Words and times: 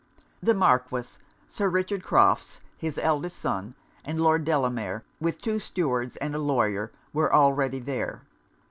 The 0.41 0.55
Marquis, 0.55 1.19
Sir 1.47 1.69
Richard 1.69 2.03
Crofts, 2.03 2.59
his 2.75 2.97
eldest 2.97 3.37
son, 3.37 3.75
and 4.03 4.19
Lord 4.19 4.43
Delamere, 4.43 5.03
with 5.19 5.39
two 5.39 5.59
stewards 5.59 6.15
and 6.15 6.33
a 6.33 6.39
lawyer, 6.39 6.91
were 7.13 7.31
already 7.31 7.77
there. 7.77 8.23